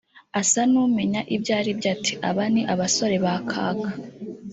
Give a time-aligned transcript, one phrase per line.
[0.41, 3.89] asa n’umenye ibyo ri byo ati “Aba ni abasore ba Kaka’